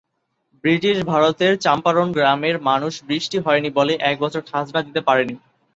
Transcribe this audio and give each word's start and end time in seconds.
British 0.63 0.97
ভারতের 1.05 1.53
চম্পারণ 1.65 2.07
গ্রামের 2.11 2.55
মানুষ 2.69 2.93
বৃষ্টি 3.07 3.37
হয়নি 3.39 3.69
বলে 3.77 3.93
এক 4.09 4.15
বছর 4.23 4.41
খাজনা 4.49 4.79
দিতে 4.87 5.01
পারেনি। 5.07 5.35